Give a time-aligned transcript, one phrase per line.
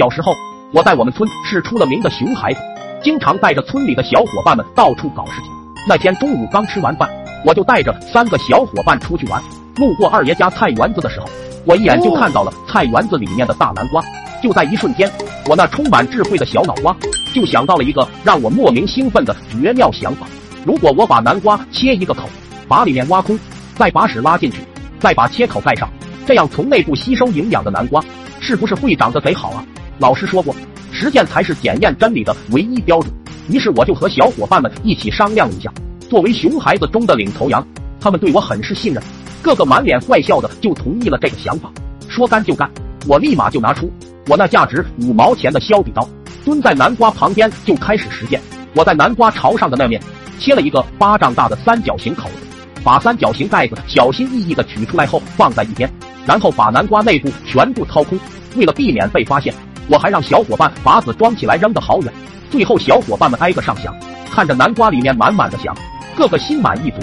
[0.00, 0.34] 小时候，
[0.72, 2.60] 我在我们村是出了名的熊孩子，
[3.02, 5.50] 经常带着村里的小伙伴们到处搞事情。
[5.86, 7.06] 那天中午刚吃完饭，
[7.44, 9.42] 我就带着三个小伙伴出去玩。
[9.76, 11.28] 路过二爷家菜园子的时候，
[11.66, 14.02] 我一眼就看到了菜园子里面的大南瓜。
[14.42, 15.12] 就在一瞬间，
[15.44, 16.96] 我那充满智慧的小脑瓜
[17.34, 20.26] 就想到了一个让我莫名兴奋的绝妙想法：
[20.64, 22.26] 如果我把南瓜切一个口，
[22.66, 23.38] 把里面挖空，
[23.76, 24.62] 再把屎拉进去，
[24.98, 25.86] 再把切口盖上，
[26.26, 28.02] 这样从内部吸收营养的南瓜，
[28.40, 29.62] 是不是会长得贼好啊？
[30.00, 30.56] 老师说过，
[30.90, 33.12] 实践才是检验真理的唯一标准。
[33.50, 35.70] 于是我就和小伙伴们一起商量一下。
[36.08, 37.62] 作为熊孩子中的领头羊，
[38.00, 39.02] 他们对我很是信任，
[39.42, 41.70] 个个满脸坏笑的就同意了这个想法。
[42.08, 42.70] 说干就干，
[43.06, 43.92] 我立马就拿出
[44.26, 46.08] 我那价值五毛钱的削笔刀，
[46.46, 48.40] 蹲在南瓜旁边就开始实践。
[48.74, 50.00] 我在南瓜朝上的那面
[50.38, 55.92] 切了一个巴掌大的三角形口子，把三角形盖子小心翼翼的取出来后放在一边，
[56.24, 58.18] 然后把南瓜内部全部掏空。
[58.56, 59.54] 为了避免被发现。
[59.90, 62.12] 我还让小伙伴把籽装起来扔得好远，
[62.48, 63.92] 最后小伙伴们挨个上香，
[64.30, 65.74] 看着南瓜里面满满的翔，
[66.16, 66.98] 个个心满意足。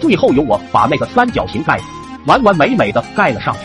[0.00, 1.84] 最后由我把那个三角形盖子
[2.26, 3.60] 完完美美的盖了上去，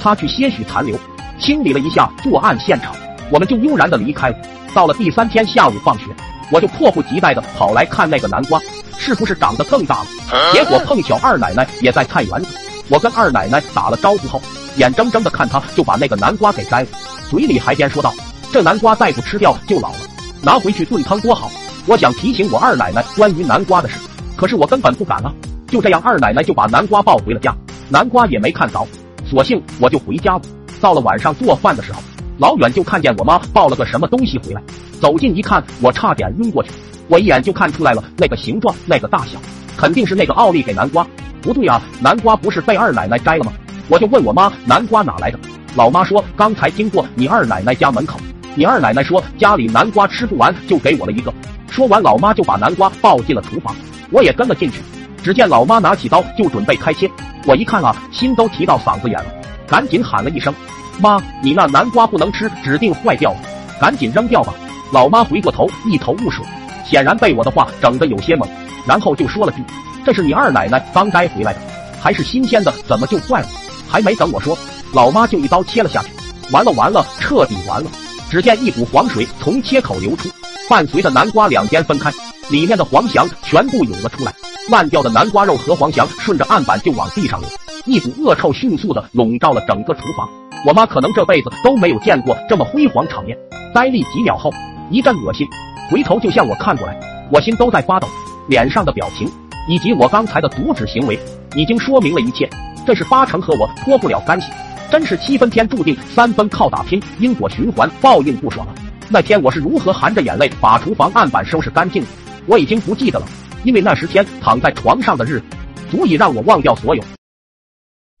[0.00, 0.98] 擦去些许残留，
[1.38, 2.94] 清理了一下作案现场，
[3.30, 4.36] 我们就悠然的离开了。
[4.72, 6.06] 到了第三天下午放学，
[6.50, 8.58] 我就迫不及待的跑来看那个南瓜
[8.96, 10.06] 是不是长得更大了。
[10.54, 12.56] 结果碰巧二奶奶也在菜园子，
[12.88, 14.40] 我跟二奶奶打了招呼后，
[14.76, 16.88] 眼睁睁的看她就把那个南瓜给摘了。
[17.30, 18.12] 嘴里还边说道
[18.52, 19.98] ：“这南瓜再不吃掉就老了，
[20.42, 21.50] 拿回去炖汤多好。”
[21.86, 23.98] 我想提醒我二奶奶关于南瓜的事，
[24.36, 25.32] 可是我根本不敢啊。
[25.66, 27.52] 就这样，二奶奶就把南瓜抱回了家，
[27.88, 28.86] 南瓜也没看着，
[29.28, 30.42] 索性我就回家了。
[30.80, 32.00] 到了晚上做饭的时候，
[32.38, 34.62] 老远就看见我妈抱了个什么东西回来，
[35.00, 36.70] 走近一看，我差点晕过去。
[37.08, 39.40] 我一眼就看出来了，那个形状，那个大小，
[39.76, 41.06] 肯定是那个奥利给南瓜。
[41.40, 43.52] 不对啊，南瓜不是被二奶奶摘了吗？
[43.88, 45.38] 我就问我妈，南瓜哪来的？
[45.74, 48.18] 老妈说：“刚才经过你二奶奶家门口，
[48.54, 51.32] 你二奶奶说家里南瓜吃不完，就给我了一个。”
[51.70, 53.74] 说完，老妈就把南瓜抱进了厨房，
[54.10, 54.82] 我也跟了进去。
[55.22, 57.10] 只见老妈拿起刀就准备开切，
[57.46, 59.26] 我一看啊，心都提到嗓子眼了，
[59.66, 60.54] 赶紧喊了一声
[61.00, 63.38] ：“妈，你那南瓜不能吃，指定坏掉了，
[63.80, 64.52] 赶紧扔掉吧。”
[64.92, 66.44] 老妈回过头，一头雾水，
[66.84, 68.46] 显然被我的话整得有些懵，
[68.86, 69.62] 然后就说了句
[70.04, 71.60] ：“这是你二奶奶刚摘回来的，
[71.98, 73.48] 还是新鲜的，怎么就坏了？”
[73.92, 74.58] 还没等我说。
[74.94, 76.08] 老妈就一刀切了下去，
[76.50, 77.90] 完了完了，彻底完了！
[78.30, 80.28] 只见一股黄水从切口流出，
[80.68, 82.10] 伴随着南瓜两边分开，
[82.50, 84.32] 里面的黄翔全部涌了出来。
[84.70, 87.48] 烂掉的南瓜肉和黄翔顺着案板就往地上流，
[87.84, 90.28] 一股恶臭迅速的笼罩了整个厨房。
[90.66, 93.36] 我妈可能这辈子都没有见过这么辉煌场面，
[93.74, 94.50] 呆立几秒后，
[94.90, 95.46] 一阵恶心，
[95.90, 97.00] 回头就向我看过来，
[97.32, 98.06] 我心都在发抖，
[98.46, 99.28] 脸上的表情
[99.68, 101.18] 以及我刚才的阻止行为，
[101.56, 102.48] 已经说明了一切，
[102.86, 104.50] 这是八成和我脱不了干系。
[104.90, 108.66] 真是七分天注定，三分靠打拼，因果循环，报应不爽！
[109.08, 112.08] 那天我是如何含着眼泪把厨房案板收拾干净的，
[112.44, 113.26] 我已经不记得了，
[113.64, 115.44] 因为那十天躺在床上的日子，
[115.90, 117.02] 足以让我忘掉所有。